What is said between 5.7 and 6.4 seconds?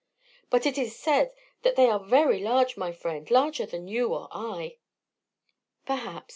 "Perhaps.